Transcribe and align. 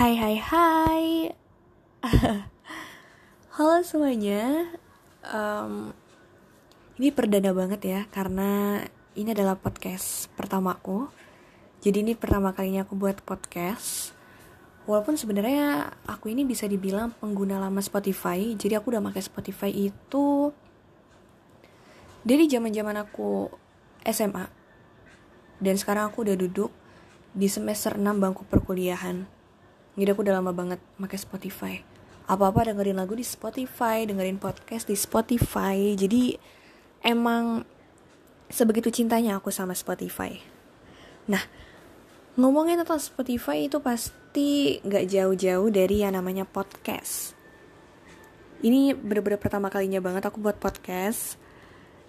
Hai 0.00 0.16
hai 0.16 0.40
hai. 0.40 1.28
Halo 3.60 3.84
semuanya. 3.84 4.72
Um, 5.28 5.92
Ini 6.96 7.12
perdana 7.12 7.52
banget 7.52 7.84
ya 7.84 8.00
Karena 8.08 8.80
ini 9.12 9.36
adalah 9.36 9.60
podcast 9.60 10.32
pertamaku 10.40 11.04
Jadi 11.84 12.00
ini 12.00 12.12
pertama 12.16 12.56
kalinya 12.56 12.88
aku 12.88 12.96
buat 12.96 13.20
podcast. 13.20 14.16
Walaupun 14.88 15.20
sebenarnya 15.20 15.92
aku 16.08 16.32
ini 16.32 16.48
bisa 16.48 16.64
dibilang 16.64 17.12
pengguna 17.20 17.60
lama 17.60 17.84
Spotify 17.84 18.56
Jadi 18.56 18.80
aku 18.80 18.96
udah 18.96 19.04
pakai 19.04 19.20
Spotify 19.20 19.68
itu 19.68 20.48
Dari 22.24 22.48
zaman 22.48 22.72
zaman 22.72 23.04
aku 23.04 23.52
SMA 24.08 24.48
Dan 25.60 25.76
sekarang 25.76 26.08
aku 26.08 26.24
udah 26.24 26.40
duduk 26.40 26.72
di 27.36 27.52
semester 27.52 28.00
6 28.00 28.16
bangku 28.16 28.48
perkuliahan 28.48 29.39
jadi 29.98 30.14
aku 30.14 30.22
udah 30.22 30.38
lama 30.38 30.54
banget 30.54 30.78
pakai 30.98 31.18
Spotify. 31.18 31.74
Apa-apa 32.30 32.70
dengerin 32.70 32.94
lagu 32.94 33.18
di 33.18 33.26
Spotify 33.26 34.06
dengerin 34.06 34.38
podcast 34.38 34.86
di 34.86 34.94
Spotify. 34.94 35.98
Jadi 35.98 36.38
emang 37.02 37.66
sebegitu 38.46 38.94
cintanya 38.94 39.42
aku 39.42 39.50
sama 39.50 39.74
Spotify. 39.74 40.38
Nah 41.26 41.42
ngomongin 42.38 42.78
tentang 42.78 43.02
Spotify 43.02 43.66
itu 43.66 43.82
pasti 43.82 44.78
gak 44.86 45.10
jauh-jauh 45.10 45.68
dari 45.74 46.06
yang 46.06 46.14
namanya 46.14 46.46
podcast. 46.46 47.34
Ini 48.62 48.94
bener-bener 48.94 49.40
pertama 49.40 49.72
kalinya 49.72 49.98
banget 49.98 50.30
aku 50.30 50.38
buat 50.38 50.60
podcast. 50.62 51.34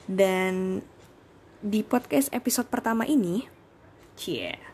Dan 0.06 0.86
di 1.62 1.82
podcast 1.82 2.30
episode 2.34 2.70
pertama 2.70 3.06
ini 3.06 3.46
cie 4.18 4.71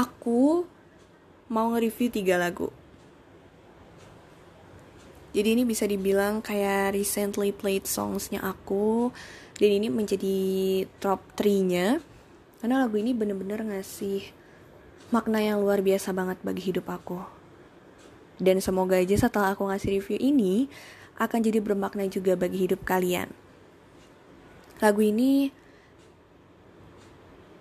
aku 0.00 0.64
mau 1.52 1.68
nge-review 1.76 2.08
tiga 2.08 2.40
lagu. 2.40 2.72
Jadi 5.30 5.54
ini 5.54 5.62
bisa 5.62 5.86
dibilang 5.86 6.42
kayak 6.42 6.96
recently 6.96 7.54
played 7.54 7.86
songsnya 7.86 8.42
aku 8.42 9.14
dan 9.60 9.70
ini 9.70 9.86
menjadi 9.86 10.38
top 10.98 11.22
3-nya 11.38 12.02
karena 12.58 12.82
lagu 12.82 12.98
ini 12.98 13.14
bener-bener 13.14 13.62
ngasih 13.62 14.26
makna 15.14 15.38
yang 15.38 15.62
luar 15.62 15.84
biasa 15.84 16.10
banget 16.10 16.42
bagi 16.42 16.74
hidup 16.74 16.90
aku. 16.90 17.22
Dan 18.40 18.58
semoga 18.58 18.98
aja 18.98 19.14
setelah 19.14 19.54
aku 19.54 19.70
ngasih 19.70 20.00
review 20.00 20.18
ini 20.18 20.66
akan 21.20 21.44
jadi 21.44 21.60
bermakna 21.60 22.08
juga 22.08 22.34
bagi 22.34 22.66
hidup 22.66 22.82
kalian. 22.82 23.30
Lagu 24.80 25.04
ini 25.04 25.52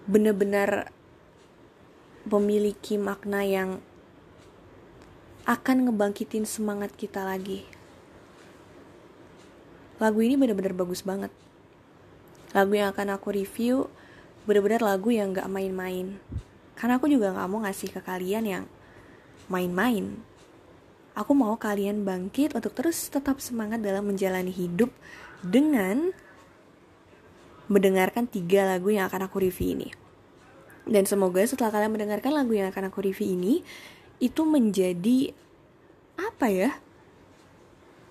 bener-bener 0.10 0.90
memiliki 2.28 3.00
makna 3.00 3.46
yang 3.46 3.80
akan 5.50 5.90
ngebangkitin 5.90 6.46
semangat 6.46 6.94
kita 6.94 7.26
lagi. 7.26 7.66
Lagu 10.00 10.20
ini 10.24 10.40
benar-benar 10.40 10.72
bagus 10.78 11.04
banget. 11.04 11.34
Lagu 12.56 12.72
yang 12.74 12.96
akan 12.96 13.20
aku 13.20 13.36
review 13.36 13.92
benar-benar 14.48 14.82
lagu 14.82 15.12
yang 15.12 15.36
gak 15.36 15.52
main-main. 15.52 16.18
Karena 16.74 16.98
aku 16.98 17.12
juga 17.12 17.36
gak 17.36 17.50
mau 17.52 17.62
ngasih 17.68 17.92
ke 17.92 18.02
kalian 18.02 18.46
yang 18.48 18.64
main-main. 19.52 20.22
Aku 21.20 21.36
mau 21.36 21.52
kalian 21.60 22.08
bangkit 22.08 22.56
untuk 22.56 22.72
terus 22.72 23.12
tetap 23.12 23.44
semangat 23.44 23.84
dalam 23.84 24.08
menjalani 24.08 24.56
hidup 24.56 24.88
dengan 25.44 26.16
mendengarkan 27.68 28.26
tiga 28.26 28.66
lagu 28.66 28.90
yang 28.90 29.12
akan 29.12 29.28
aku 29.28 29.44
review 29.44 29.76
ini. 29.76 29.99
Dan 30.90 31.06
semoga 31.06 31.46
setelah 31.46 31.70
kalian 31.70 31.94
mendengarkan 31.94 32.34
lagu 32.34 32.58
yang 32.58 32.74
akan 32.74 32.90
aku 32.90 33.06
review 33.06 33.38
ini, 33.38 33.62
itu 34.18 34.42
menjadi 34.42 35.30
apa 36.18 36.50
ya? 36.50 36.74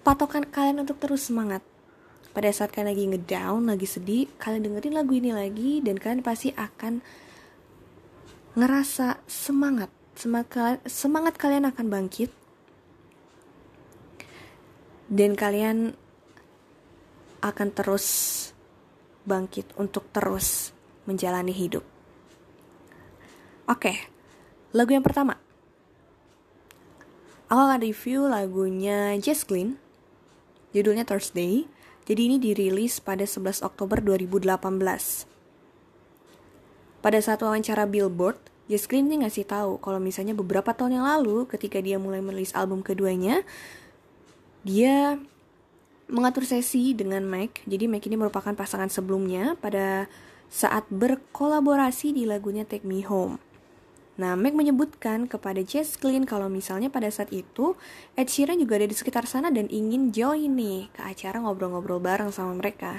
Patokan 0.07 0.47
kalian 0.47 0.87
untuk 0.87 1.03
terus 1.03 1.27
semangat. 1.27 1.61
Pada 2.31 2.47
saat 2.55 2.71
kalian 2.71 2.95
lagi 2.95 3.05
ngedown, 3.11 3.67
lagi 3.67 3.83
sedih, 3.83 4.31
kalian 4.39 4.71
dengerin 4.71 4.95
lagu 4.95 5.11
ini 5.11 5.35
lagi 5.35 5.83
dan 5.83 5.99
kalian 5.99 6.23
pasti 6.23 6.55
akan 6.55 7.03
ngerasa 8.55 9.27
semangat. 9.27 9.91
Semangat, 10.87 11.35
kalian 11.35 11.67
akan 11.67 11.87
bangkit. 11.91 12.31
Dan 15.11 15.35
kalian 15.35 15.99
akan 17.43 17.69
terus 17.75 18.07
bangkit 19.27 19.75
untuk 19.75 20.07
terus 20.15 20.71
menjalani 21.11 21.51
hidup. 21.51 21.98
Oke, 23.69 24.09
lagu 24.73 24.97
yang 24.97 25.05
pertama. 25.05 25.37
Aku 27.53 27.61
akan 27.61 27.85
review 27.85 28.25
lagunya 28.25 29.13
Jess 29.21 29.45
Glynn. 29.45 29.77
Judulnya 30.73 31.05
Thursday. 31.05 31.69
Jadi 32.09 32.33
ini 32.33 32.37
dirilis 32.41 32.97
pada 32.97 33.29
11 33.29 33.61
Oktober 33.61 34.01
2018. 34.01 34.57
Pada 37.05 37.19
saat 37.21 37.45
wawancara 37.45 37.85
Billboard, 37.85 38.41
Jess 38.73 38.89
Glynn 38.89 39.13
ini 39.13 39.29
ngasih 39.29 39.45
tahu 39.45 39.77
kalau 39.85 40.01
misalnya 40.01 40.33
beberapa 40.33 40.73
tahun 40.73 41.01
yang 41.01 41.05
lalu 41.05 41.45
ketika 41.53 41.77
dia 41.85 42.01
mulai 42.01 42.25
merilis 42.25 42.57
album 42.57 42.81
keduanya, 42.81 43.45
dia 44.65 45.21
mengatur 46.09 46.49
sesi 46.49 46.97
dengan 46.97 47.21
Mike. 47.29 47.69
Jadi 47.69 47.85
Mike 47.85 48.09
ini 48.09 48.17
merupakan 48.17 48.57
pasangan 48.57 48.89
sebelumnya 48.89 49.61
pada 49.61 50.09
saat 50.49 50.89
berkolaborasi 50.89 52.17
di 52.17 52.25
lagunya 52.25 52.65
Take 52.65 52.89
Me 52.89 53.05
Home. 53.05 53.48
Nah, 54.19 54.35
Meg 54.35 54.51
menyebutkan 54.51 55.31
kepada 55.31 55.63
Jess 55.63 55.95
Glynn 55.95 56.27
kalau 56.27 56.51
misalnya 56.51 56.91
pada 56.91 57.07
saat 57.07 57.31
itu 57.31 57.79
Ed 58.19 58.27
Sheeran 58.27 58.59
juga 58.59 58.75
ada 58.75 58.91
di 58.91 58.97
sekitar 58.99 59.31
sana 59.31 59.55
dan 59.55 59.71
ingin 59.71 60.11
join 60.11 60.59
nih 60.59 60.91
ke 60.91 61.07
acara 61.07 61.39
ngobrol-ngobrol 61.39 62.03
bareng 62.03 62.35
sama 62.35 62.59
mereka. 62.59 62.99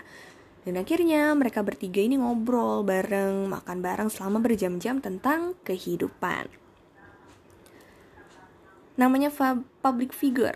Dan 0.64 0.80
akhirnya 0.80 1.36
mereka 1.36 1.60
bertiga 1.60 2.00
ini 2.00 2.16
ngobrol 2.16 2.88
bareng, 2.88 3.52
makan 3.52 3.84
bareng 3.84 4.08
selama 4.08 4.40
berjam-jam 4.40 5.04
tentang 5.04 5.60
kehidupan. 5.68 6.48
Namanya 8.96 9.28
public 9.84 10.16
figure. 10.16 10.56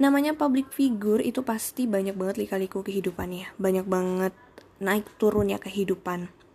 Namanya 0.00 0.32
public 0.32 0.72
figure 0.72 1.20
itu 1.20 1.44
pasti 1.44 1.84
banyak 1.84 2.16
banget 2.16 2.40
lika-liku 2.40 2.80
kehidupannya. 2.80 3.52
Banyak 3.60 3.84
banget 3.84 4.32
naik 4.80 5.04
turunnya 5.20 5.60
kehidupan 5.60 6.45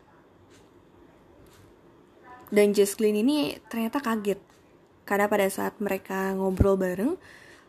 dan 2.51 2.75
Jesslyn 2.75 3.16
ini 3.16 3.56
ternyata 3.72 4.03
kaget 4.03 4.51
karena 5.12 5.28
pada 5.28 5.47
saat 5.51 5.75
mereka 5.84 6.31
ngobrol 6.38 6.79
bareng, 6.79 7.19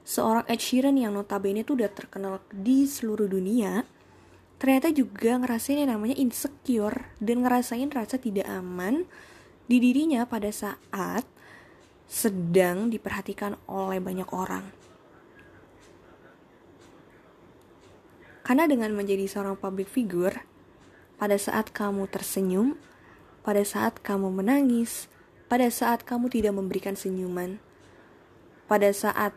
seorang 0.06 0.46
Ed 0.46 0.62
Sheeran 0.62 0.94
yang 0.94 1.16
notabene 1.16 1.66
tuh 1.66 1.74
udah 1.80 1.90
terkenal 1.90 2.38
di 2.54 2.86
seluruh 2.86 3.26
dunia, 3.26 3.82
ternyata 4.62 4.94
juga 4.94 5.42
ngerasain 5.42 5.82
yang 5.82 5.96
namanya 5.96 6.14
insecure 6.14 7.10
dan 7.18 7.42
ngerasain 7.42 7.90
rasa 7.90 8.22
tidak 8.22 8.46
aman 8.46 9.08
di 9.66 9.82
dirinya 9.82 10.22
pada 10.22 10.54
saat 10.54 11.26
sedang 12.06 12.92
diperhatikan 12.92 13.58
oleh 13.66 13.98
banyak 13.98 14.28
orang. 14.30 14.62
Karena 18.46 18.70
dengan 18.70 18.94
menjadi 18.94 19.26
seorang 19.26 19.58
public 19.58 19.90
figure, 19.90 20.46
pada 21.18 21.38
saat 21.38 21.70
kamu 21.74 22.10
tersenyum, 22.10 22.78
pada 23.42 23.66
saat 23.66 23.98
kamu 23.98 24.30
menangis, 24.30 25.10
pada 25.50 25.66
saat 25.66 26.06
kamu 26.06 26.30
tidak 26.30 26.54
memberikan 26.54 26.94
senyuman, 26.94 27.58
pada 28.70 28.88
saat 28.94 29.34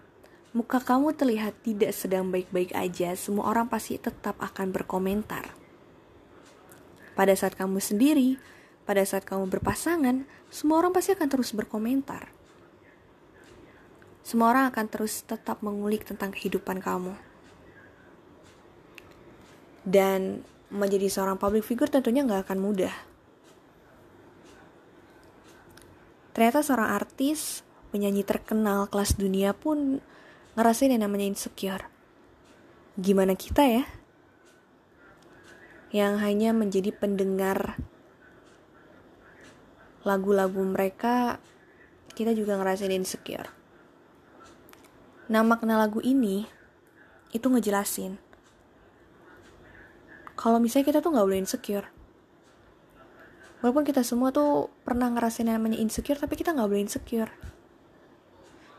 muka 0.53 0.77
kamu 0.77 1.17
terlihat 1.17 1.57
tidak 1.65 1.91
sedang 1.91 2.29
baik-baik 2.29 2.71
aja, 2.77 3.17
semua 3.17 3.49
orang 3.49 3.65
pasti 3.65 3.97
tetap 3.97 4.37
akan 4.37 4.71
berkomentar. 4.71 5.51
Pada 7.17 7.33
saat 7.33 7.57
kamu 7.57 7.81
sendiri, 7.81 8.37
pada 8.85 9.01
saat 9.01 9.25
kamu 9.25 9.49
berpasangan, 9.49 10.29
semua 10.53 10.85
orang 10.85 10.93
pasti 10.93 11.17
akan 11.17 11.27
terus 11.27 11.51
berkomentar. 11.51 12.29
Semua 14.21 14.53
orang 14.53 14.69
akan 14.69 14.85
terus 14.89 15.25
tetap 15.25 15.61
mengulik 15.65 16.05
tentang 16.05 16.29
kehidupan 16.29 16.81
kamu. 16.81 17.13
Dan 19.85 20.41
menjadi 20.69 21.09
seorang 21.09 21.37
public 21.37 21.65
figure 21.65 21.89
tentunya 21.89 22.25
nggak 22.25 22.49
akan 22.49 22.57
mudah 22.57 23.14
Ternyata 26.35 26.59
seorang 26.59 26.91
artis, 26.91 27.63
penyanyi 27.95 28.27
terkenal 28.27 28.91
kelas 28.91 29.15
dunia 29.15 29.55
pun 29.55 30.03
ngerasain 30.59 30.91
yang 30.91 31.07
namanya 31.07 31.31
insecure. 31.31 31.87
Gimana 32.99 33.39
kita 33.39 33.63
ya? 33.63 33.87
Yang 35.95 36.13
hanya 36.27 36.51
menjadi 36.51 36.91
pendengar 36.91 37.79
lagu-lagu 40.03 40.59
mereka, 40.59 41.39
kita 42.19 42.35
juga 42.35 42.59
ngerasain 42.59 42.91
insecure. 42.91 43.47
Nah 45.31 45.39
makna 45.39 45.79
lagu 45.79 46.03
ini, 46.03 46.43
itu 47.31 47.47
ngejelasin. 47.47 48.19
Kalau 50.35 50.59
misalnya 50.59 50.91
kita 50.91 50.99
tuh 50.99 51.15
gak 51.15 51.23
boleh 51.23 51.39
insecure. 51.39 51.94
Walaupun 53.65 53.81
kita 53.81 54.05
semua 54.05 54.29
tuh 54.29 54.69
pernah 54.85 55.09
ngerasain 55.09 55.49
namanya 55.49 55.81
insecure 55.81 56.21
tapi 56.21 56.37
kita 56.37 56.53
nggak 56.53 56.69
boleh 56.69 56.85
insecure. 56.85 57.33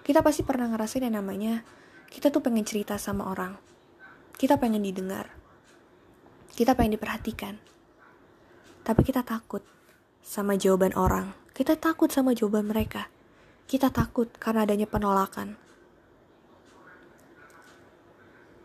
Kita 0.06 0.22
pasti 0.22 0.46
pernah 0.46 0.70
ngerasain 0.70 1.02
yang 1.02 1.18
namanya 1.18 1.66
kita 2.06 2.30
tuh 2.30 2.38
pengen 2.38 2.62
cerita 2.62 2.94
sama 2.94 3.26
orang. 3.26 3.58
Kita 4.38 4.62
pengen 4.62 4.86
didengar. 4.86 5.26
Kita 6.54 6.78
pengen 6.78 6.94
diperhatikan. 6.94 7.58
Tapi 8.86 9.02
kita 9.02 9.26
takut 9.26 9.66
sama 10.22 10.54
jawaban 10.54 10.94
orang. 10.94 11.34
Kita 11.50 11.74
takut 11.74 12.14
sama 12.14 12.30
jawaban 12.30 12.70
mereka. 12.70 13.10
Kita 13.66 13.90
takut 13.90 14.30
karena 14.38 14.62
adanya 14.62 14.86
penolakan. 14.86 15.58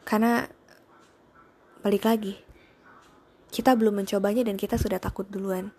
Karena 0.06 0.46
balik 1.82 2.06
lagi 2.06 2.38
kita 3.50 3.74
belum 3.74 4.06
mencobanya 4.06 4.46
dan 4.46 4.54
kita 4.54 4.78
sudah 4.78 5.02
takut 5.02 5.26
duluan 5.26 5.74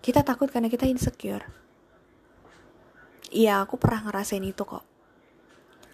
kita 0.00 0.24
takut 0.24 0.48
karena 0.48 0.72
kita 0.72 0.88
insecure. 0.88 1.44
Iya, 3.30 3.62
aku 3.62 3.78
pernah 3.78 4.08
ngerasain 4.08 4.42
itu 4.42 4.64
kok. 4.66 4.82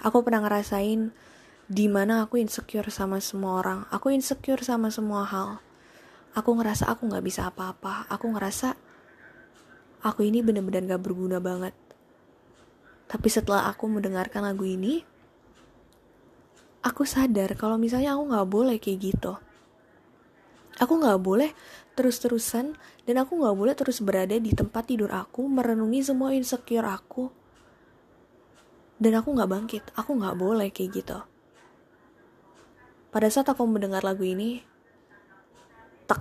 Aku 0.01 0.23
pernah 0.25 0.41
ngerasain 0.47 1.13
di 1.67 1.87
mana 1.91 2.23
aku 2.23 2.39
insecure 2.39 2.89
sama 2.95 3.19
semua 3.19 3.61
orang. 3.61 3.79
Aku 3.91 4.15
insecure 4.15 4.63
sama 4.63 4.89
semua 4.89 5.27
hal. 5.27 5.59
Aku 6.33 6.55
ngerasa 6.55 6.87
aku 6.87 7.11
gak 7.11 7.27
bisa 7.27 7.51
apa-apa. 7.51 8.07
Aku 8.09 8.31
ngerasa 8.31 8.79
aku 10.01 10.23
ini 10.23 10.41
bener-bener 10.41 10.97
gak 10.97 11.03
berguna 11.03 11.43
banget. 11.43 11.75
Tapi 13.11 13.29
setelah 13.31 13.67
aku 13.67 13.91
mendengarkan 13.91 14.47
lagu 14.47 14.63
ini, 14.63 15.03
aku 16.87 17.03
sadar 17.03 17.59
kalau 17.59 17.75
misalnya 17.77 18.15
aku 18.15 18.23
gak 18.31 18.49
boleh 18.49 18.77
kayak 18.79 19.13
gitu. 19.13 19.33
Aku 20.79 21.03
gak 21.03 21.19
boleh 21.19 21.51
terus-terusan 21.97 22.77
dan 23.09 23.15
aku 23.17 23.41
gak 23.41 23.57
boleh 23.57 23.73
terus 23.73 24.05
berada 24.05 24.37
di 24.37 24.53
tempat 24.53 24.93
tidur 24.93 25.09
aku 25.09 25.49
merenungi 25.49 26.05
semua 26.05 26.37
insecure 26.37 26.85
aku. 26.85 27.33
Dan 29.01 29.17
aku 29.17 29.33
gak 29.33 29.49
bangkit 29.49 29.85
aku 29.97 30.15
gak 30.21 30.37
boleh 30.37 30.69
kayak 30.69 31.03
gitu. 31.03 31.19
Pada 33.09 33.33
saat 33.33 33.49
aku 33.49 33.65
mendengar 33.65 34.05
lagu 34.05 34.23
ini 34.29 34.61
tak 36.05 36.21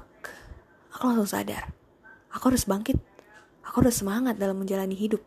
aku 0.95 1.11
langsung 1.11 1.27
sadar. 1.27 1.75
Aku 2.31 2.47
harus 2.47 2.63
bangkit. 2.63 2.95
Aku 3.67 3.83
harus 3.83 3.99
semangat 3.99 4.39
dalam 4.39 4.55
menjalani 4.55 4.95
hidup. 4.95 5.19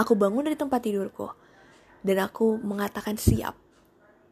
Aku 0.00 0.16
bangun 0.16 0.48
dari 0.48 0.56
tempat 0.56 0.80
tidurku 0.80 1.28
dan 2.00 2.16
aku 2.24 2.56
mengatakan 2.58 3.20
siap 3.20 3.54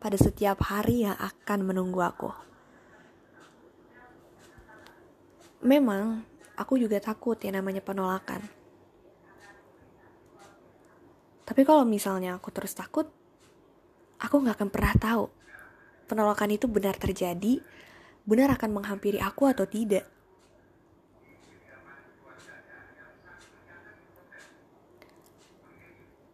pada 0.00 0.16
setiap 0.16 0.64
hari 0.64 1.04
yang 1.04 1.14
akan 1.20 1.68
menunggu 1.68 2.00
aku. 2.00 2.49
Memang 5.60 6.24
aku 6.56 6.80
juga 6.80 6.96
takut 7.00 7.36
ya 7.36 7.52
namanya 7.52 7.84
penolakan. 7.84 8.40
Tapi 11.44 11.62
kalau 11.66 11.82
misalnya 11.84 12.38
aku 12.38 12.48
terus 12.54 12.72
takut, 12.72 13.10
aku 14.22 14.34
nggak 14.40 14.56
akan 14.56 14.70
pernah 14.70 14.94
tahu 14.96 15.24
penolakan 16.10 16.54
itu 16.54 16.66
benar 16.66 16.98
terjadi, 16.98 17.62
benar 18.26 18.54
akan 18.58 18.82
menghampiri 18.82 19.22
aku 19.22 19.46
atau 19.46 19.62
tidak. 19.66 20.06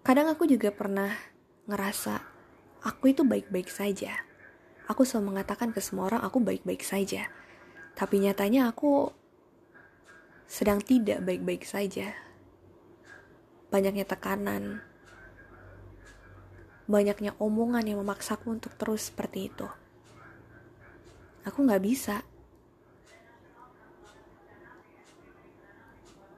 Kadang 0.06 0.30
aku 0.30 0.46
juga 0.46 0.70
pernah 0.70 1.10
ngerasa 1.66 2.22
aku 2.86 3.10
itu 3.10 3.26
baik-baik 3.26 3.66
saja. 3.66 4.14
Aku 4.86 5.02
selalu 5.02 5.34
mengatakan 5.34 5.74
ke 5.74 5.82
semua 5.82 6.06
orang 6.06 6.22
aku 6.22 6.38
baik-baik 6.38 6.86
saja. 6.86 7.26
Tapi 7.96 8.20
nyatanya 8.20 8.68
aku 8.68 9.08
sedang 10.44 10.84
tidak 10.84 11.24
baik-baik 11.24 11.64
saja. 11.64 12.12
Banyaknya 13.72 14.04
tekanan, 14.04 14.84
banyaknya 16.86 17.32
omongan 17.40 17.88
yang 17.88 17.98
memaksaku 18.04 18.52
untuk 18.52 18.76
terus 18.76 19.08
seperti 19.08 19.50
itu. 19.50 19.66
Aku 21.48 21.64
gak 21.64 21.82
bisa. 21.82 22.20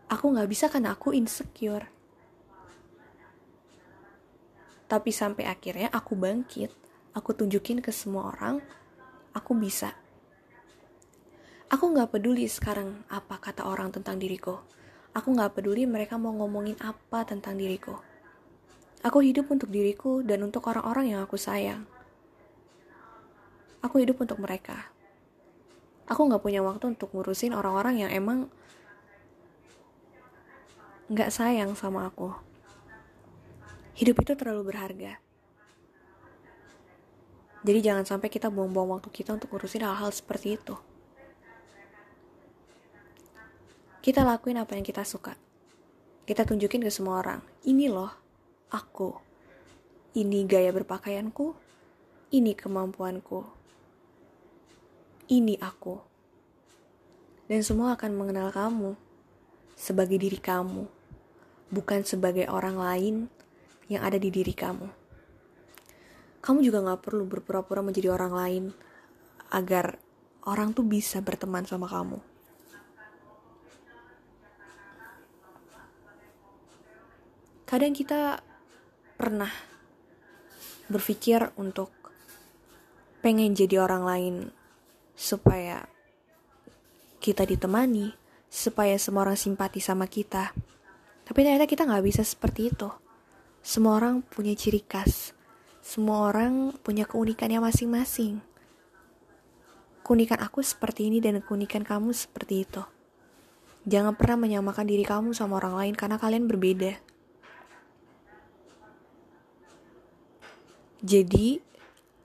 Aku 0.08 0.32
gak 0.32 0.48
bisa 0.48 0.72
karena 0.72 0.94
aku 0.94 1.10
insecure. 1.10 1.84
Tapi 4.88 5.10
sampai 5.12 5.44
akhirnya 5.44 5.92
aku 5.92 6.16
bangkit, 6.16 6.72
aku 7.12 7.36
tunjukin 7.36 7.84
ke 7.84 7.92
semua 7.92 8.32
orang, 8.32 8.64
aku 9.36 9.52
bisa 9.52 9.92
Aku 11.68 11.92
gak 11.92 12.16
peduli 12.16 12.48
sekarang 12.48 13.04
apa 13.12 13.36
kata 13.36 13.68
orang 13.68 13.92
tentang 13.92 14.16
diriku. 14.16 14.56
Aku 15.12 15.36
gak 15.36 15.52
peduli 15.52 15.84
mereka 15.84 16.16
mau 16.16 16.32
ngomongin 16.32 16.80
apa 16.80 17.28
tentang 17.28 17.60
diriku. 17.60 17.92
Aku 19.04 19.20
hidup 19.20 19.52
untuk 19.52 19.68
diriku 19.68 20.24
dan 20.24 20.48
untuk 20.48 20.64
orang-orang 20.64 21.12
yang 21.12 21.20
aku 21.20 21.36
sayang. 21.36 21.84
Aku 23.84 24.00
hidup 24.00 24.16
untuk 24.16 24.40
mereka. 24.40 24.88
Aku 26.08 26.24
gak 26.32 26.40
punya 26.40 26.64
waktu 26.64 26.88
untuk 26.88 27.12
ngurusin 27.12 27.52
orang-orang 27.52 28.00
yang 28.00 28.10
emang 28.16 28.48
gak 31.12 31.28
sayang 31.28 31.76
sama 31.76 32.08
aku. 32.08 32.32
Hidup 33.92 34.24
itu 34.24 34.32
terlalu 34.40 34.72
berharga. 34.72 35.20
Jadi 37.60 37.78
jangan 37.84 38.08
sampai 38.08 38.32
kita 38.32 38.48
buang-buang 38.48 38.96
waktu 38.96 39.12
kita 39.12 39.36
untuk 39.36 39.52
ngurusin 39.52 39.84
hal-hal 39.84 40.08
seperti 40.08 40.56
itu. 40.56 40.87
Kita 43.98 44.22
lakuin 44.22 44.62
apa 44.62 44.78
yang 44.78 44.86
kita 44.86 45.02
suka. 45.02 45.34
Kita 46.22 46.46
tunjukin 46.46 46.86
ke 46.86 46.90
semua 46.92 47.18
orang. 47.18 47.42
Ini 47.66 47.90
loh, 47.90 48.14
aku. 48.70 49.10
Ini 50.14 50.46
gaya 50.46 50.70
berpakaianku. 50.70 51.56
Ini 52.30 52.52
kemampuanku. 52.54 53.42
Ini 55.28 55.58
aku. 55.58 55.98
Dan 57.48 57.64
semua 57.64 57.96
akan 57.98 58.12
mengenal 58.14 58.52
kamu 58.52 58.92
sebagai 59.72 60.20
diri 60.20 60.36
kamu, 60.36 60.84
bukan 61.72 62.04
sebagai 62.04 62.44
orang 62.50 62.76
lain 62.76 63.16
yang 63.88 64.04
ada 64.04 64.20
di 64.20 64.28
diri 64.28 64.52
kamu. 64.52 64.84
Kamu 66.44 66.58
juga 66.62 66.84
gak 66.84 67.08
perlu 67.08 67.24
berpura-pura 67.24 67.80
menjadi 67.80 68.12
orang 68.14 68.32
lain 68.36 68.64
agar 69.48 69.96
orang 70.44 70.76
tuh 70.76 70.84
bisa 70.84 71.24
berteman 71.24 71.64
sama 71.64 71.88
kamu. 71.88 72.37
Kadang 77.68 77.92
kita 77.92 78.40
pernah 79.20 79.52
berpikir 80.88 81.52
untuk 81.60 81.92
pengen 83.20 83.52
jadi 83.52 83.84
orang 83.84 84.08
lain 84.08 84.34
supaya 85.12 85.84
kita 87.20 87.44
ditemani, 87.44 88.16
supaya 88.48 88.96
semua 88.96 89.28
orang 89.28 89.36
simpati 89.36 89.84
sama 89.84 90.08
kita. 90.08 90.56
Tapi 91.28 91.38
ternyata 91.44 91.68
kita 91.68 91.84
nggak 91.84 92.06
bisa 92.08 92.24
seperti 92.24 92.72
itu. 92.72 92.88
Semua 93.60 94.00
orang 94.00 94.24
punya 94.24 94.56
ciri 94.56 94.80
khas. 94.80 95.36
Semua 95.84 96.32
orang 96.32 96.72
punya 96.80 97.04
keunikannya 97.04 97.60
masing-masing. 97.60 98.40
Keunikan 100.00 100.40
aku 100.40 100.64
seperti 100.64 101.12
ini 101.12 101.20
dan 101.20 101.44
keunikan 101.44 101.84
kamu 101.84 102.16
seperti 102.16 102.64
itu. 102.64 102.80
Jangan 103.84 104.16
pernah 104.16 104.48
menyamakan 104.48 104.88
diri 104.88 105.04
kamu 105.04 105.36
sama 105.36 105.60
orang 105.60 105.76
lain 105.76 105.94
karena 106.00 106.16
kalian 106.16 106.48
berbeda. 106.48 107.07
Jadi, 110.98 111.62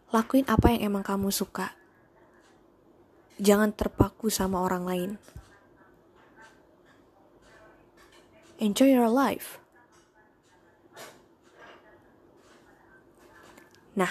lakuin 0.09 0.49
apa 0.49 0.73
yang 0.73 0.89
emang 0.93 1.05
kamu 1.05 1.29
suka. 1.29 1.77
Jangan 3.37 3.73
terpaku 3.73 4.33
sama 4.33 4.61
orang 4.61 4.83
lain. 4.85 5.11
Enjoy 8.57 8.89
your 8.89 9.09
life. 9.09 9.61
Nah, 13.93 14.09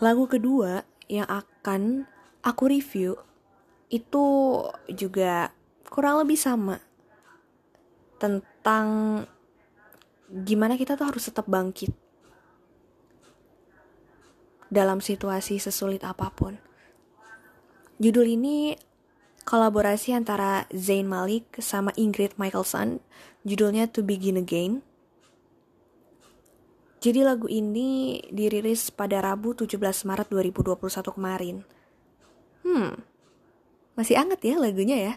lagu 0.00 0.24
kedua 0.24 0.88
yang 1.12 1.28
akan 1.28 2.08
aku 2.40 2.72
review 2.72 3.20
itu 3.92 4.24
juga 4.88 5.52
kurang 5.92 6.24
lebih 6.24 6.40
sama 6.40 6.80
tentang 8.16 9.20
gimana 10.32 10.80
kita 10.80 10.96
tuh 10.96 11.12
harus 11.12 11.28
tetap 11.28 11.44
bangkit 11.44 11.92
dalam 14.72 15.04
situasi 15.04 15.60
sesulit 15.60 16.00
apa 16.00 16.32
pun. 16.32 16.56
Judul 18.00 18.40
ini 18.40 18.72
kolaborasi 19.44 20.16
antara 20.16 20.64
Zayn 20.72 21.04
Malik 21.04 21.60
sama 21.60 21.92
Ingrid 22.00 22.40
Michaelson, 22.40 23.04
judulnya 23.44 23.92
To 23.92 24.00
Begin 24.00 24.40
Again. 24.40 24.80
Jadi 27.02 27.20
lagu 27.20 27.50
ini 27.52 28.22
dirilis 28.32 28.88
pada 28.94 29.20
Rabu 29.20 29.52
17 29.52 29.76
Maret 30.08 30.32
2021 30.32 30.78
kemarin. 31.12 31.56
Hmm, 32.62 33.04
masih 33.98 34.16
anget 34.16 34.40
ya 34.40 34.56
lagunya 34.56 34.96
ya. 34.96 35.14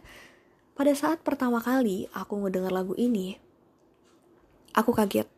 pada 0.76 0.92
saat 0.92 1.24
pertama 1.24 1.64
kali 1.64 2.12
aku 2.12 2.36
ngedenger 2.36 2.74
lagu 2.74 2.92
ini, 3.00 3.40
aku 4.76 4.92
kaget. 4.92 5.30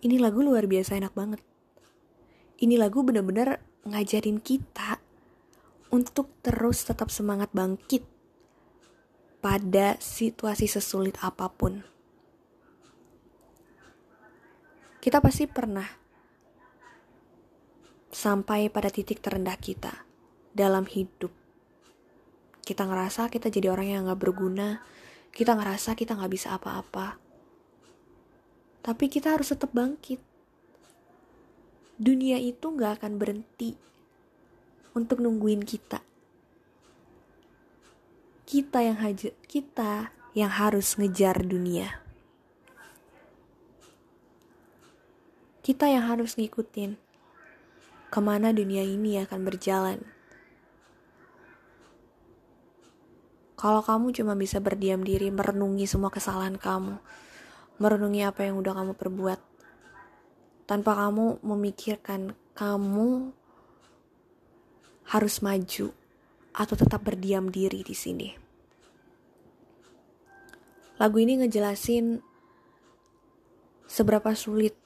Ini 0.00 0.16
lagu 0.16 0.40
luar 0.40 0.64
biasa 0.64 0.96
enak 0.96 1.12
banget. 1.12 1.51
Ini 2.62 2.78
lagu 2.78 3.02
bener-bener 3.02 3.58
ngajarin 3.82 4.38
kita 4.38 5.02
untuk 5.90 6.30
terus 6.46 6.86
tetap 6.86 7.10
semangat 7.10 7.50
bangkit 7.50 8.06
pada 9.42 9.98
situasi 9.98 10.70
sesulit 10.70 11.18
apa 11.26 11.50
pun. 11.50 11.82
Kita 15.02 15.18
pasti 15.18 15.50
pernah 15.50 15.90
sampai 18.14 18.70
pada 18.70 18.94
titik 18.94 19.18
terendah 19.18 19.58
kita 19.58 20.06
dalam 20.54 20.86
hidup. 20.86 21.34
Kita 22.62 22.86
ngerasa 22.86 23.26
kita 23.26 23.50
jadi 23.50 23.74
orang 23.74 23.90
yang 23.90 24.06
gak 24.06 24.22
berguna, 24.22 24.78
kita 25.34 25.58
ngerasa 25.58 25.98
kita 25.98 26.14
gak 26.14 26.30
bisa 26.30 26.54
apa-apa. 26.54 27.18
Tapi 28.86 29.04
kita 29.10 29.34
harus 29.34 29.50
tetap 29.50 29.74
bangkit. 29.74 30.31
Dunia 32.02 32.34
itu 32.42 32.66
gak 32.74 32.98
akan 32.98 33.14
berhenti 33.14 33.78
untuk 34.90 35.22
nungguin 35.22 35.62
kita. 35.62 36.02
Kita 38.42 38.82
yang 38.82 38.98
haja, 38.98 39.30
kita 39.46 40.10
yang 40.34 40.50
harus 40.50 40.98
ngejar 40.98 41.46
dunia. 41.46 42.02
Kita 45.62 45.86
yang 45.86 46.10
harus 46.10 46.34
ngikutin 46.34 46.98
ke 48.10 48.18
mana 48.18 48.50
dunia 48.50 48.82
ini 48.82 49.22
akan 49.22 49.40
berjalan. 49.46 50.02
Kalau 53.54 53.78
kamu 53.78 54.10
cuma 54.10 54.34
bisa 54.34 54.58
berdiam 54.58 55.06
diri 55.06 55.30
merenungi 55.30 55.86
semua 55.86 56.10
kesalahan 56.10 56.58
kamu, 56.58 56.98
merenungi 57.78 58.26
apa 58.26 58.42
yang 58.42 58.58
udah 58.58 58.74
kamu 58.74 58.98
perbuat, 58.98 59.51
tanpa 60.64 60.94
kamu 60.94 61.42
memikirkan 61.42 62.36
kamu 62.54 63.34
harus 65.08 65.42
maju 65.42 65.92
atau 66.52 66.74
tetap 66.76 67.00
berdiam 67.04 67.48
diri 67.48 67.84
di 67.84 67.96
sini. 67.96 68.30
Lagu 71.00 71.18
ini 71.18 71.42
ngejelasin 71.42 72.22
seberapa 73.88 74.32
sulit 74.38 74.76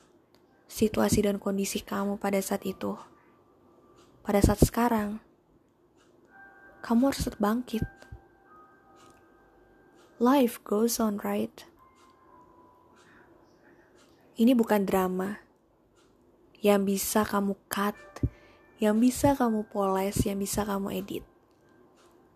situasi 0.66 1.26
dan 1.26 1.38
kondisi 1.38 1.84
kamu 1.84 2.16
pada 2.18 2.40
saat 2.40 2.64
itu. 2.64 2.96
Pada 4.26 4.42
saat 4.42 4.58
sekarang, 4.58 5.22
kamu 6.82 7.14
harus 7.14 7.30
bangkit. 7.38 7.86
Life 10.18 10.64
goes 10.64 10.98
on, 10.98 11.20
right? 11.22 11.68
Ini 14.40 14.56
bukan 14.58 14.88
drama 14.88 15.45
yang 16.66 16.82
bisa 16.82 17.22
kamu 17.22 17.54
cut, 17.70 17.94
yang 18.82 18.98
bisa 18.98 19.38
kamu 19.38 19.62
poles, 19.70 20.18
yang 20.26 20.42
bisa 20.42 20.66
kamu 20.66 20.98
edit. 20.98 21.22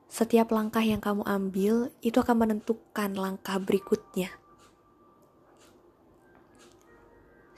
Setiap 0.06 0.54
langkah 0.54 0.86
yang 0.86 1.02
kamu 1.02 1.26
ambil 1.26 1.90
itu 1.98 2.22
akan 2.22 2.46
menentukan 2.46 3.10
langkah 3.18 3.58
berikutnya. 3.58 4.30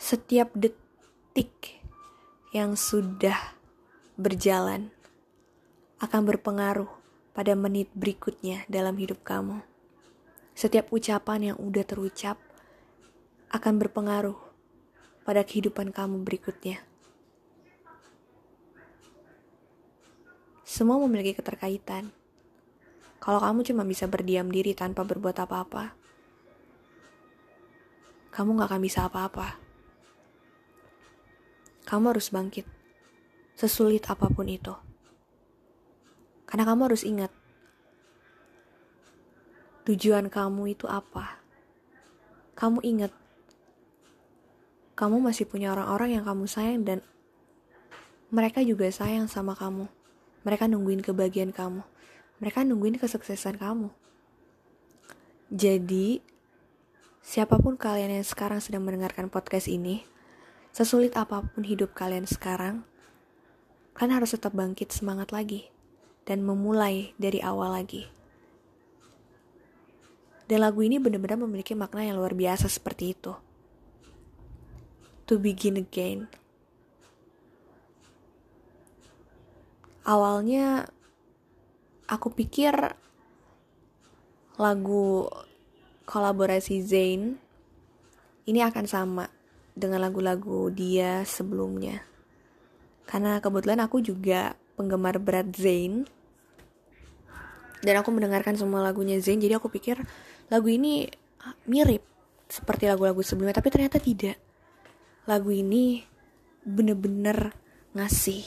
setiap 0.03 0.51
detik 0.59 1.79
yang 2.51 2.75
sudah 2.75 3.55
berjalan 4.19 4.91
akan 6.03 6.27
berpengaruh 6.27 6.91
pada 7.31 7.55
menit 7.55 7.87
berikutnya 7.95 8.67
dalam 8.67 8.99
hidup 8.99 9.23
kamu. 9.23 9.63
Setiap 10.59 10.91
ucapan 10.91 11.55
yang 11.55 11.57
udah 11.63 11.87
terucap 11.87 12.35
akan 13.55 13.79
berpengaruh 13.79 14.37
pada 15.23 15.47
kehidupan 15.47 15.95
kamu 15.95 16.27
berikutnya. 16.27 16.83
Semua 20.67 20.99
memiliki 21.05 21.37
keterkaitan. 21.37 22.11
Kalau 23.23 23.39
kamu 23.39 23.63
cuma 23.63 23.87
bisa 23.87 24.11
berdiam 24.11 24.51
diri 24.51 24.75
tanpa 24.75 25.07
berbuat 25.07 25.37
apa-apa, 25.47 25.95
kamu 28.33 28.59
gak 28.59 28.69
akan 28.73 28.83
bisa 28.83 29.07
apa-apa. 29.07 29.61
Kamu 31.85 32.17
harus 32.17 32.33
bangkit. 32.33 32.65
Sesulit 33.53 34.09
apa 34.09 34.33
pun 34.33 34.49
itu. 34.49 34.73
Karena 36.49 36.65
kamu 36.67 36.89
harus 36.89 37.05
ingat. 37.05 37.29
Tujuan 39.85 40.33
kamu 40.33 40.73
itu 40.73 40.89
apa? 40.89 41.37
Kamu 42.57 42.81
ingat. 42.81 43.22
Kamu 45.03 45.19
masih 45.19 45.51
punya 45.51 45.75
orang-orang 45.75 46.15
yang 46.15 46.23
kamu 46.23 46.47
sayang 46.47 46.87
dan 46.87 47.03
mereka 48.31 48.63
juga 48.63 48.87
sayang 48.87 49.27
sama 49.27 49.59
kamu. 49.59 49.91
Mereka 50.47 50.71
nungguin 50.71 51.03
kebahagiaan 51.03 51.51
kamu. 51.51 51.83
Mereka 52.39 52.63
nungguin 52.63 53.03
kesuksesan 53.03 53.59
kamu. 53.59 53.91
Jadi, 55.51 56.23
siapa 57.19 57.59
pun 57.59 57.75
kalian 57.75 58.15
yang 58.15 58.27
sekarang 58.27 58.63
sedang 58.63 58.87
mendengarkan 58.87 59.27
podcast 59.27 59.67
ini, 59.67 60.07
Sesulit 60.73 61.13
apa 61.21 61.45
pun 61.45 61.69
hidup 61.69 61.93
kalian 61.93 62.25
sekarang, 62.25 62.81
kalian 63.93 64.17
harus 64.17 64.33
tetap 64.33 64.57
bangkit 64.57 64.89
semangat 64.89 65.29
lagi 65.29 65.69
dan 66.25 66.41
memulai 66.41 67.13
dari 67.21 67.45
awal 67.45 67.77
lagi. 67.77 68.09
Dan 70.49 70.65
lagu 70.65 70.81
ini 70.81 70.97
benar-benar 70.97 71.37
memiliki 71.45 71.77
makna 71.77 72.09
yang 72.09 72.17
luar 72.17 72.33
biasa 72.33 72.73
seperti 72.73 73.13
itu. 73.13 73.37
To 75.33 75.41
begin 75.41 75.81
again. 75.81 76.29
Awalnya 80.05 80.85
aku 82.05 82.37
pikir 82.37 82.77
lagu 84.61 85.33
kolaborasi 86.05 86.85
Zayn 86.85 87.41
ini 88.45 88.61
akan 88.61 88.85
sama 88.85 89.33
dengan 89.73 90.05
lagu-lagu 90.05 90.69
dia 90.69 91.25
sebelumnya. 91.25 92.05
Karena 93.09 93.41
kebetulan 93.41 93.81
aku 93.81 94.05
juga 94.05 94.53
penggemar 94.77 95.17
berat 95.17 95.49
Zayn. 95.57 96.05
Dan 97.81 97.95
aku 97.97 98.13
mendengarkan 98.13 98.61
semua 98.61 98.85
lagunya 98.85 99.17
Zayn, 99.17 99.41
jadi 99.41 99.57
aku 99.57 99.73
pikir 99.73 99.97
lagu 100.53 100.69
ini 100.69 101.09
mirip 101.65 102.05
seperti 102.53 102.85
lagu-lagu 102.85 103.25
sebelumnya, 103.25 103.57
tapi 103.57 103.73
ternyata 103.73 103.97
tidak. 103.97 104.37
Lagu 105.23 105.55
ini 105.55 106.03
bener-bener 106.67 107.55
ngasih 107.95 108.43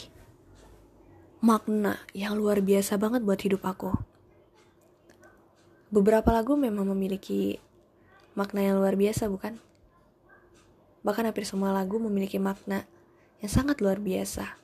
makna 1.40 2.04
yang 2.12 2.36
luar 2.36 2.60
biasa 2.60 3.00
banget 3.00 3.24
buat 3.24 3.40
hidup 3.40 3.64
aku. 3.64 3.96
Beberapa 5.88 6.36
lagu 6.36 6.60
memang 6.60 6.84
memiliki 6.92 7.56
makna 8.36 8.60
yang 8.60 8.84
luar 8.84 9.00
biasa, 9.00 9.32
bukan? 9.32 9.56
Bahkan 11.08 11.32
hampir 11.32 11.48
semua 11.48 11.72
lagu 11.72 11.96
memiliki 11.96 12.44
makna 12.44 12.84
yang 13.40 13.48
sangat 13.48 13.80
luar 13.80 14.04
biasa. 14.04 14.60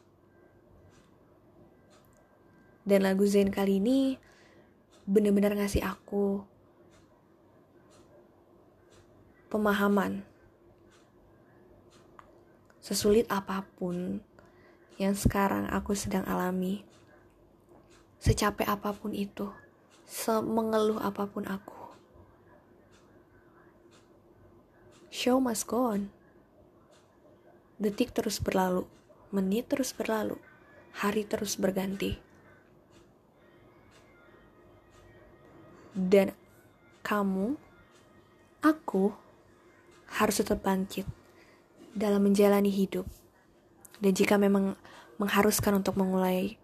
Dan 2.84 3.08
lagu 3.08 3.24
Zain 3.24 3.54
kali 3.54 3.80
ini 3.80 4.20
benar-benar 5.08 5.56
ngasih 5.56 5.86
aku 5.86 6.44
pemahaman 9.48 10.28
sesulit 12.82 13.30
apa 13.30 13.62
pun 13.78 14.26
yang 14.98 15.14
sekarang 15.14 15.70
aku 15.70 15.94
sedang 15.94 16.26
alami, 16.26 16.82
secapek 18.18 18.66
apa 18.66 18.90
pun 18.90 19.14
itu, 19.14 19.54
semengeluh 20.10 20.98
apa 20.98 21.30
pun 21.30 21.46
aku. 21.46 21.78
Show 25.14 25.38
must 25.38 25.70
go 25.70 25.94
on. 25.94 26.10
Detik 27.78 28.18
terus 28.18 28.42
berlalu, 28.42 28.90
menit 29.30 29.70
terus 29.70 29.94
berlalu, 29.94 30.42
hari 30.98 31.22
terus 31.22 31.58
berganti. 31.62 32.18
Dan 35.94 36.34
kamu, 37.06 37.58
aku 38.66 39.14
harus 40.18 40.40
tetap 40.40 40.64
bangkit 40.66 41.21
dalam 41.96 42.24
menjalani 42.26 42.72
hidup. 42.72 43.08
Dan 44.02 44.12
jika 44.16 44.36
memang 44.36 44.76
mengharuskan 45.22 45.80
untuk 45.80 45.96
memulai 46.00 46.58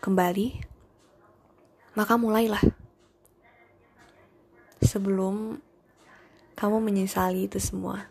kembali, 0.00 0.64
maka 1.98 2.14
mulailah. 2.16 2.62
Sebelum 4.78 5.58
kamu 6.54 6.78
menyesali 6.80 7.50
itu 7.50 7.60
semua. 7.60 8.08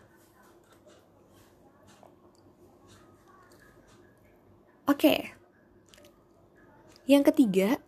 Oke. 4.88 5.32
Yang 7.08 7.32
ketiga, 7.32 7.80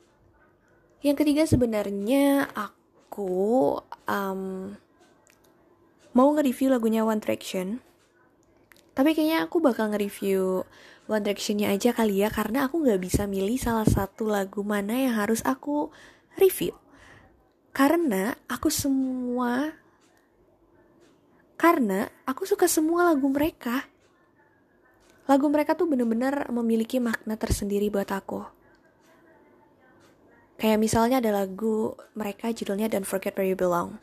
Yang 1.01 1.25
ketiga 1.25 1.49
sebenarnya 1.49 2.53
aku 2.53 3.81
um, 4.05 4.77
mau 6.13 6.29
nge-review 6.37 6.69
lagunya 6.69 7.09
One 7.09 7.25
Direction. 7.25 7.81
Tapi 9.01 9.17
kayaknya 9.17 9.49
aku 9.49 9.65
bakal 9.65 9.89
nge-review 9.89 10.69
One 11.09 11.25
Directionnya 11.25 11.73
aja 11.73 11.97
kali 11.97 12.21
ya 12.21 12.29
karena 12.29 12.69
aku 12.69 12.85
nggak 12.85 13.01
bisa 13.01 13.25
milih 13.25 13.57
salah 13.57 13.89
satu 13.89 14.29
lagu 14.29 14.61
mana 14.61 14.93
yang 14.93 15.17
harus 15.17 15.41
aku 15.41 15.89
review. 16.37 16.77
Karena 17.73 18.37
aku 18.45 18.69
semua 18.69 19.73
karena 21.57 22.13
aku 22.29 22.45
suka 22.45 22.69
semua 22.69 23.09
lagu 23.09 23.25
mereka. 23.33 23.89
Lagu 25.25 25.49
mereka 25.49 25.73
tuh 25.73 25.89
bener-bener 25.89 26.53
memiliki 26.53 27.01
makna 27.01 27.41
tersendiri 27.41 27.89
buat 27.89 28.13
aku. 28.13 28.45
Kayak 30.61 30.77
misalnya 30.77 31.25
ada 31.25 31.41
lagu 31.41 31.97
mereka 32.13 32.53
judulnya 32.53 32.93
Don't 32.93 33.09
Forget 33.09 33.33
Where 33.41 33.49
You 33.49 33.57
Belong. 33.57 33.97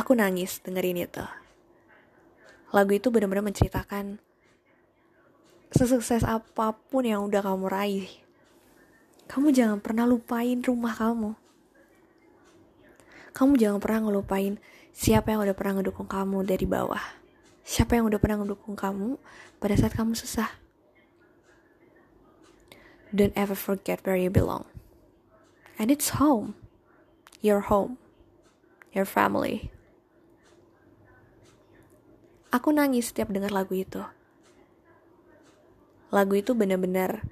Aku 0.00 0.16
nangis 0.16 0.64
dengerin 0.64 1.04
itu. 1.04 1.43
Lagu 2.74 2.90
itu 2.90 3.06
bener-bener 3.14 3.46
menceritakan 3.46 4.18
sesukses 5.70 6.26
apa 6.26 6.74
pun 6.90 7.06
yang 7.06 7.22
udah 7.22 7.38
kamu 7.38 7.66
raih, 7.70 8.10
kamu 9.30 9.54
jangan 9.54 9.78
pernah 9.78 10.04
lupain 10.10 10.58
rumah 10.58 10.94
kamu. 10.94 11.38
Kamu 13.34 13.58
jangan 13.58 13.78
pernah 13.82 14.06
ngelupain 14.06 14.62
siapa 14.94 15.34
yang 15.34 15.42
udah 15.42 15.54
pernah 15.54 15.82
ngedukung 15.82 16.06
kamu 16.06 16.46
dari 16.46 16.66
bawah. 16.66 17.02
Siapa 17.66 17.98
yang 17.98 18.06
udah 18.06 18.22
pernah 18.22 18.42
ngedukung 18.42 18.78
kamu 18.78 19.18
pada 19.58 19.74
saat 19.74 19.94
kamu 19.94 20.14
susah. 20.14 20.50
Don't 23.10 23.34
ever 23.34 23.58
forget 23.58 24.02
where 24.06 24.18
you 24.18 24.30
belong. 24.30 24.66
And 25.78 25.90
it's 25.90 26.18
home. 26.18 26.54
Your 27.42 27.66
home. 27.66 27.98
Your 28.94 29.06
family. 29.06 29.73
Aku 32.54 32.70
nangis 32.70 33.10
setiap 33.10 33.34
dengar 33.34 33.50
lagu 33.50 33.74
itu 33.74 33.98
lagu 36.14 36.38
itu 36.38 36.54
benar-benar 36.54 37.26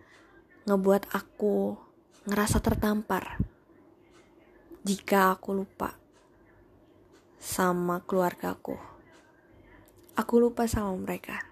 ngebuat 0.67 1.15
aku 1.15 1.79
ngerasa 2.27 2.59
tertampar 2.59 3.39
jika 4.83 5.39
aku 5.39 5.63
lupa 5.63 5.95
sama 7.39 8.03
keluargaku. 8.03 8.75
Aku 10.19 10.43
lupa 10.43 10.67
sama 10.67 10.99
mereka. 10.99 11.47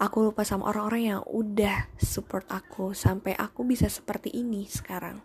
Aku 0.00 0.24
lupa 0.24 0.48
sama 0.48 0.72
orang-orang 0.72 1.12
yang 1.12 1.22
udah 1.28 1.92
support 2.00 2.48
aku 2.48 2.96
sampai 2.96 3.36
aku 3.36 3.68
bisa 3.68 3.92
seperti 3.92 4.32
ini 4.32 4.64
sekarang. 4.64 5.20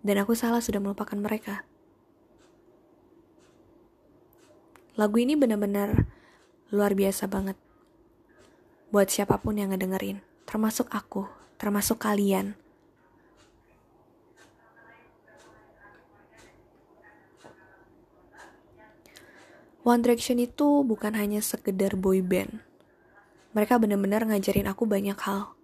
Dan 0.00 0.16
aku 0.24 0.32
salah 0.32 0.64
sudah 0.64 0.80
melupakan 0.80 1.20
mereka. 1.20 1.67
Lagu 4.98 5.14
ini 5.22 5.38
benar-benar 5.38 6.10
luar 6.74 6.90
biasa 6.98 7.30
banget. 7.30 7.54
Buat 8.90 9.14
siapa 9.14 9.38
pun 9.38 9.54
yang 9.54 9.70
ngedengerin, 9.70 10.18
termasuk 10.42 10.90
aku, 10.90 11.22
termasuk 11.54 12.02
kalian. 12.02 12.58
One 19.86 20.02
Direction 20.02 20.42
itu 20.42 20.82
bukan 20.82 21.14
hanya 21.14 21.38
sekedar 21.46 21.94
boy 21.94 22.18
band. 22.18 22.58
Mereka 23.54 23.78
benar-benar 23.78 24.26
ngajarin 24.26 24.66
aku 24.66 24.82
banyak 24.82 25.16
hal. 25.22 25.54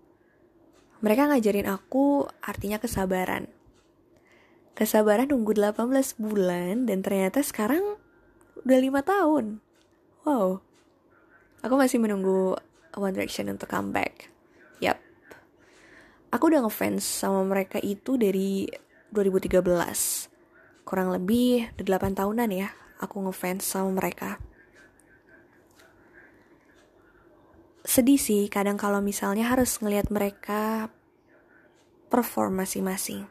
Mereka 1.03 1.35
ngajarin 1.35 1.67
aku 1.67 2.31
artinya 2.38 2.79
kesabaran. 2.79 3.51
Kesabaran 4.79 5.27
nunggu 5.35 5.59
18 5.59 6.23
bulan 6.23 6.87
dan 6.87 7.03
ternyata 7.03 7.42
sekarang 7.42 7.99
udah 8.64 8.79
lima 8.81 9.00
tahun. 9.05 9.61
Wow. 10.24 10.61
Aku 11.64 11.74
masih 11.77 12.00
menunggu 12.00 12.57
One 12.96 13.14
Direction 13.14 13.53
untuk 13.53 13.68
comeback. 13.68 14.33
Yap. 14.81 15.00
Aku 16.33 16.50
udah 16.50 16.64
ngefans 16.64 17.05
sama 17.05 17.44
mereka 17.44 17.79
itu 17.81 18.16
dari 18.16 18.68
2013. 19.12 19.62
Kurang 20.85 21.14
lebih 21.14 21.70
8 21.77 22.18
tahunan 22.18 22.50
ya 22.53 22.68
aku 23.05 23.24
ngefans 23.29 23.64
sama 23.68 23.92
mereka. 23.92 24.40
Sedih 27.85 28.16
sih 28.16 28.48
kadang 28.48 28.81
kalau 28.81 29.05
misalnya 29.05 29.53
harus 29.53 29.77
ngelihat 29.77 30.09
mereka 30.09 30.88
perform 32.09 32.64
masing-masing. 32.64 33.29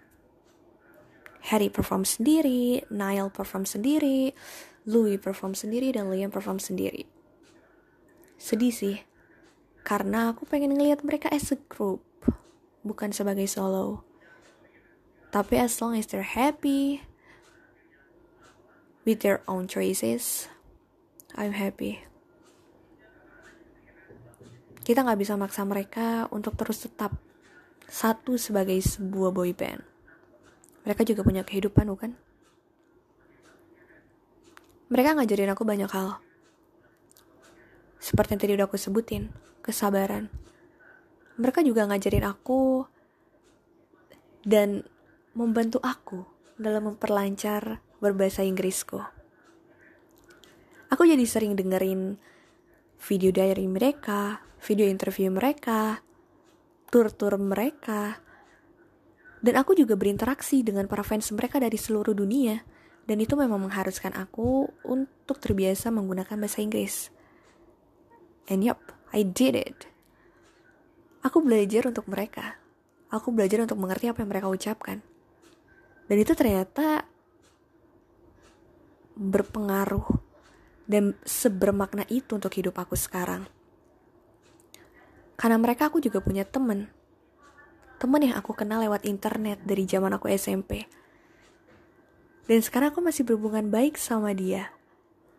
Harry 1.50 1.68
perform 1.68 2.08
sendiri, 2.08 2.88
Niall 2.88 3.34
perform 3.34 3.68
sendiri, 3.68 4.32
Louis 4.84 5.16
perform 5.16 5.56
sendiri 5.56 5.96
dan 5.96 6.12
Liam 6.12 6.28
perform 6.28 6.60
sendiri. 6.60 7.08
Sedih 8.36 8.76
sih, 8.76 9.00
karena 9.88 10.36
aku 10.36 10.44
pengen 10.44 10.76
ngelihat 10.76 11.08
mereka 11.08 11.32
as 11.32 11.56
a 11.56 11.60
group, 11.72 12.04
bukan 12.84 13.16
sebagai 13.16 13.48
solo. 13.48 14.04
Tapi 15.32 15.56
as 15.58 15.80
long 15.80 15.96
as 15.96 16.06
they're 16.12 16.24
happy 16.24 17.02
with 19.08 19.24
their 19.24 19.40
own 19.48 19.72
choices, 19.72 20.52
I'm 21.34 21.56
happy. 21.56 22.04
Kita 24.84 25.00
nggak 25.08 25.20
bisa 25.24 25.40
maksa 25.40 25.64
mereka 25.64 26.28
untuk 26.28 26.60
terus 26.60 26.84
tetap 26.84 27.16
satu 27.88 28.36
sebagai 28.36 28.76
sebuah 28.84 29.32
boy 29.32 29.56
band. 29.56 29.80
Mereka 30.84 31.08
juga 31.08 31.24
punya 31.24 31.48
kehidupan, 31.48 31.88
bukan? 31.88 32.33
Mereka 34.92 35.16
ngajarin 35.16 35.54
aku 35.54 35.64
banyak 35.64 35.92
hal. 35.92 36.20
Seperti 38.04 38.36
yang 38.36 38.42
tadi 38.44 38.54
udah 38.60 38.68
aku 38.68 38.76
sebutin, 38.76 39.32
kesabaran. 39.64 40.28
Mereka 41.40 41.64
juga 41.64 41.88
ngajarin 41.88 42.28
aku 42.28 42.84
dan 44.44 44.84
membantu 45.34 45.80
aku 45.80 46.28
dalam 46.60 46.94
memperlancar 46.94 47.80
berbahasa 48.04 48.44
Inggrisku. 48.44 49.00
Aku 50.92 51.10
jadi 51.10 51.24
sering 51.26 51.56
dengerin 51.56 52.20
video 53.02 53.32
diary 53.34 53.66
mereka, 53.66 54.44
video 54.62 54.86
interview 54.86 55.32
mereka, 55.34 56.04
tur-tur 56.94 57.40
mereka, 57.42 58.22
dan 59.42 59.60
aku 59.60 59.74
juga 59.74 59.98
berinteraksi 59.98 60.62
dengan 60.62 60.86
para 60.86 61.02
fans 61.02 61.34
mereka 61.34 61.58
dari 61.58 61.76
seluruh 61.76 62.14
dunia 62.14 62.62
dan 63.04 63.18
itu 63.20 63.36
memang 63.36 63.60
mengharuskan 63.60 64.16
aku 64.16 64.72
untuk 64.88 65.36
terbiasa 65.44 65.92
menggunakan 65.92 66.40
bahasa 66.40 66.64
Inggris. 66.64 67.12
And 68.48 68.64
yup, 68.64 68.80
I 69.12 69.28
did 69.28 69.60
it. 69.60 69.80
Aku 71.24 71.44
belajar 71.44 71.88
untuk 71.88 72.08
mereka. 72.08 72.60
Aku 73.12 73.32
belajar 73.36 73.64
untuk 73.64 73.80
mengerti 73.80 74.08
apa 74.08 74.24
yang 74.24 74.32
mereka 74.32 74.48
ucapkan. 74.48 75.04
Dan 76.08 76.18
itu 76.20 76.32
ternyata 76.36 77.08
berpengaruh 79.14 80.08
dan 80.88 81.16
sebermakna 81.24 82.04
itu 82.12 82.36
untuk 82.40 82.52
hidup 82.56 82.76
aku 82.80 82.96
sekarang. 82.96 83.48
Karena 85.36 85.60
mereka 85.60 85.92
aku 85.92 86.00
juga 86.00 86.24
punya 86.24 86.48
temen. 86.48 86.88
Temen 88.00 88.22
yang 88.32 88.36
aku 88.36 88.52
kenal 88.56 88.84
lewat 88.84 89.08
internet 89.08 89.64
dari 89.64 89.88
zaman 89.88 90.12
aku 90.16 90.28
SMP 90.32 91.03
dan 92.44 92.60
sekarang 92.60 92.92
aku 92.92 93.00
masih 93.00 93.24
berhubungan 93.24 93.72
baik 93.72 93.96
sama 93.96 94.36
dia. 94.36 94.76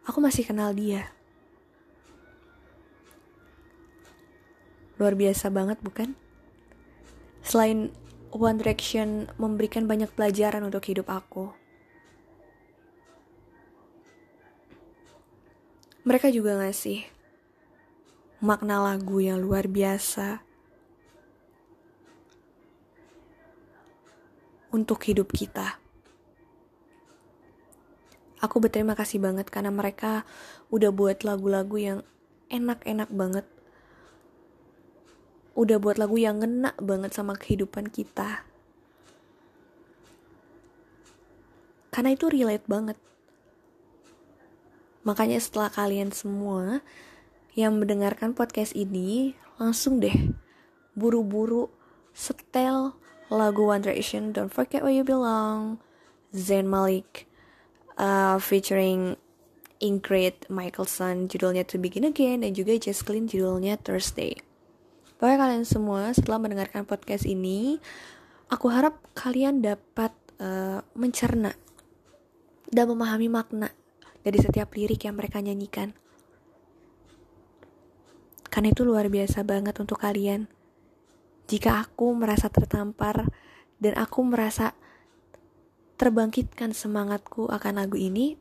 Aku 0.09 0.21
masih 0.25 0.45
kenal 0.45 0.73
dia. 0.73 1.13
Luar 4.97 5.13
biasa 5.13 5.53
banget 5.53 5.81
bukan? 5.85 6.17
Selain 7.45 7.93
One 8.33 8.57
Direction 8.57 9.29
memberikan 9.37 9.85
banyak 9.85 10.09
pelajaran 10.17 10.65
untuk 10.65 10.87
hidup 10.89 11.13
aku. 11.13 11.53
Mereka 16.05 16.29
juga 16.33 16.61
ngasih 16.61 17.05
makna 18.45 18.81
lagu 18.81 19.25
yang 19.25 19.41
luar 19.41 19.65
biasa 19.65 20.45
untuk 24.69 25.01
hidup 25.09 25.33
kita. 25.33 25.84
Aku 28.45 28.61
berterima 28.61 28.93
kasih 28.93 29.25
banget 29.25 29.49
karena 29.49 29.73
mereka 29.73 30.29
udah 30.69 30.93
buat 30.93 31.25
lagu-lagu 31.25 31.81
yang 31.81 31.99
enak-enak 32.53 33.09
banget. 33.09 33.49
Udah 35.57 35.81
buat 35.81 35.97
lagu 35.97 36.21
yang 36.21 36.45
ngena 36.45 36.77
banget 36.77 37.17
sama 37.17 37.41
kehidupan 37.41 37.89
kita. 37.89 38.45
Karena 41.89 42.13
itu 42.13 42.29
relate 42.29 42.69
banget. 42.69 43.01
Makanya 45.09 45.41
setelah 45.41 45.73
kalian 45.73 46.13
semua 46.13 46.85
yang 47.57 47.81
mendengarkan 47.81 48.37
podcast 48.37 48.77
ini, 48.77 49.33
langsung 49.57 50.05
deh 50.05 50.37
buru-buru 50.93 51.73
setel 52.13 52.93
lagu 53.33 53.73
One 53.73 53.81
Direction 53.81 54.37
Don't 54.37 54.53
Forget 54.53 54.85
Where 54.85 54.93
You 54.93 55.07
Belong 55.07 55.81
Zayn 56.37 56.69
Malik 56.69 57.25
uh, 57.99 58.37
featuring 58.43 59.19
Ingrid 59.83 60.47
Michaelson 60.49 61.27
judulnya 61.27 61.67
To 61.69 61.77
Begin 61.77 62.09
Again 62.09 62.47
dan 62.47 62.55
juga 62.55 62.79
Jess 62.79 63.03
Glynn 63.05 63.29
judulnya 63.29 63.77
Thursday. 63.77 64.39
Pokoknya 65.19 65.39
kalian 65.41 65.67
semua 65.67 66.11
setelah 66.13 66.41
mendengarkan 66.41 66.89
podcast 66.89 67.29
ini, 67.29 67.79
aku 68.51 68.71
harap 68.71 68.99
kalian 69.15 69.61
dapat 69.61 70.13
uh, 70.41 70.81
mencerna 70.97 71.55
dan 72.71 72.85
memahami 72.91 73.29
makna 73.31 73.71
dari 74.25 74.39
setiap 74.41 74.73
lirik 74.75 75.05
yang 75.05 75.15
mereka 75.15 75.39
nyanyikan. 75.39 75.93
Karena 78.49 78.71
itu 78.71 78.87
luar 78.87 79.11
biasa 79.11 79.43
banget 79.43 79.75
untuk 79.83 79.99
kalian. 79.99 80.47
Jika 81.51 81.83
aku 81.85 82.15
merasa 82.17 82.49
tertampar 82.49 83.29
dan 83.83 83.99
aku 83.99 84.25
merasa 84.25 84.73
terbangkitkan 86.01 86.75
semangatku 86.75 87.51
akan 87.51 87.81
lagu 87.81 87.95
ini, 87.99 88.35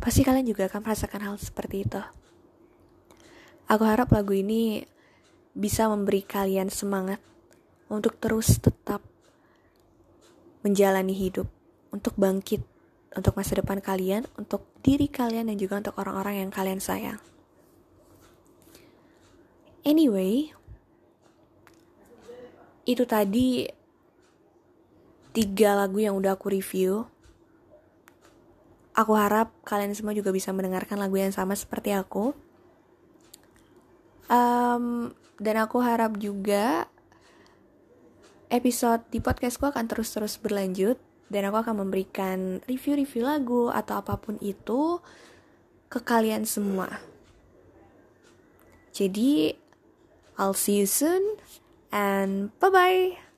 pasti 0.00 0.26
kalian 0.26 0.48
juga 0.48 0.68
akan 0.68 0.80
merasakan 0.84 1.20
hal 1.32 1.36
seperti 1.40 1.88
itu. 1.88 2.02
Aku 3.70 3.84
harap 3.88 4.12
lagu 4.12 4.36
ini 4.36 4.84
bisa 5.56 5.88
memberi 5.88 6.24
kalian 6.24 6.68
semangat 6.68 7.20
untuk 7.88 8.16
terus 8.20 8.60
tetap 8.60 9.00
menjalani 10.62 11.16
hidup, 11.16 11.48
untuk 11.92 12.16
bangkit 12.20 12.64
untuk 13.16 13.36
masa 13.36 13.60
depan 13.60 13.78
kalian, 13.80 14.24
untuk 14.40 14.64
diri 14.80 15.08
kalian, 15.08 15.52
dan 15.52 15.56
juga 15.60 15.80
untuk 15.80 15.96
orang-orang 16.00 16.46
yang 16.46 16.50
kalian 16.52 16.80
sayang. 16.80 17.20
Anyway, 19.82 20.54
itu 22.86 23.04
tadi 23.04 23.66
tiga 25.32 25.76
lagu 25.76 25.98
yang 25.98 26.14
udah 26.16 26.36
aku 26.36 26.52
review. 26.52 27.08
Aku 28.92 29.16
harap 29.16 29.56
kalian 29.64 29.96
semua 29.96 30.12
juga 30.12 30.28
bisa 30.28 30.52
mendengarkan 30.52 31.00
lagu 31.00 31.16
yang 31.16 31.32
sama 31.32 31.56
seperti 31.56 31.96
aku. 31.96 32.36
Um, 34.28 35.16
dan 35.40 35.56
aku 35.60 35.80
harap 35.80 36.20
juga 36.20 36.88
episode 38.52 39.00
di 39.08 39.24
podcastku 39.24 39.64
akan 39.64 39.88
terus-terus 39.88 40.36
berlanjut 40.36 41.00
dan 41.32 41.48
aku 41.48 41.64
akan 41.64 41.88
memberikan 41.88 42.60
review-review 42.68 43.24
lagu 43.24 43.72
atau 43.72 44.04
apa 44.04 44.20
pun 44.20 44.36
itu 44.44 45.00
ke 45.88 46.04
kalian 46.04 46.44
semua. 46.44 47.00
Jadi, 48.92 49.56
I'll 50.36 50.52
see 50.52 50.84
you 50.84 50.88
soon 50.88 51.40
and 51.88 52.52
bye-bye. 52.60 53.31